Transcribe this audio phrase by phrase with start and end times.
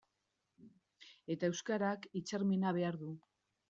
[1.35, 3.17] Eta euskarak hitzarmena behar du.